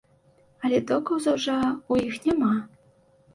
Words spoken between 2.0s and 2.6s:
іх няма.